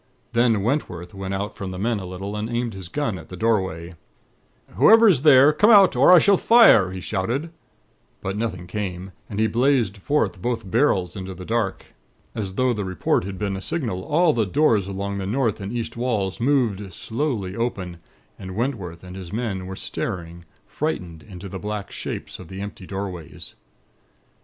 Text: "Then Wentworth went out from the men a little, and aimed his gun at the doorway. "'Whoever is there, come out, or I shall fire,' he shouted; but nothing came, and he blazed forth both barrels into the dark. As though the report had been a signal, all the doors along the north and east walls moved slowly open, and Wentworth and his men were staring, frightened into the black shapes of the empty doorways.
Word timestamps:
"Then 0.33 0.63
Wentworth 0.63 1.13
went 1.13 1.35
out 1.35 1.55
from 1.55 1.69
the 1.69 1.77
men 1.77 1.99
a 1.99 2.07
little, 2.07 2.35
and 2.35 2.49
aimed 2.49 2.73
his 2.73 2.89
gun 2.89 3.19
at 3.19 3.29
the 3.29 3.37
doorway. 3.37 3.93
"'Whoever 4.75 5.07
is 5.07 5.21
there, 5.21 5.53
come 5.53 5.69
out, 5.69 5.95
or 5.95 6.11
I 6.11 6.17
shall 6.17 6.37
fire,' 6.37 6.89
he 6.89 6.99
shouted; 6.99 7.51
but 8.19 8.35
nothing 8.35 8.65
came, 8.65 9.11
and 9.29 9.39
he 9.39 9.45
blazed 9.45 9.97
forth 9.97 10.41
both 10.41 10.71
barrels 10.71 11.15
into 11.15 11.35
the 11.35 11.45
dark. 11.45 11.93
As 12.33 12.55
though 12.55 12.73
the 12.73 12.83
report 12.83 13.25
had 13.25 13.37
been 13.37 13.55
a 13.55 13.61
signal, 13.61 14.01
all 14.03 14.33
the 14.33 14.47
doors 14.47 14.87
along 14.87 15.19
the 15.19 15.27
north 15.27 15.61
and 15.61 15.71
east 15.71 15.95
walls 15.95 16.39
moved 16.39 16.91
slowly 16.91 17.55
open, 17.55 17.99
and 18.39 18.55
Wentworth 18.55 19.03
and 19.03 19.15
his 19.15 19.31
men 19.31 19.67
were 19.67 19.75
staring, 19.75 20.45
frightened 20.65 21.21
into 21.21 21.47
the 21.47 21.59
black 21.59 21.91
shapes 21.91 22.39
of 22.39 22.47
the 22.47 22.59
empty 22.59 22.87
doorways. 22.87 23.53